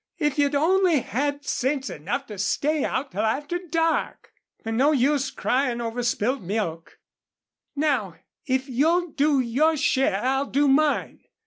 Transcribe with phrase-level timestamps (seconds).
[0.17, 4.31] If you'd only had sense enough to stay out till after dark!
[4.63, 6.97] But no use crying over spilt milk.
[7.75, 8.15] Now,
[8.47, 11.21] if you'll do your share I'll do mine.